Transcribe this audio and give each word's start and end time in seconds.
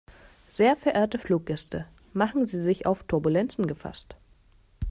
Sehr 0.49 0.75
verehrte 0.77 1.19
Fluggäste, 1.19 1.85
machen 2.11 2.47
Sie 2.47 2.59
sich 2.59 2.87
auf 2.87 3.03
Turbulenzen 3.03 3.67
gefasst. 3.67 4.17